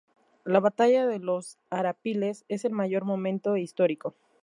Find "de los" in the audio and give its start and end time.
1.05-1.59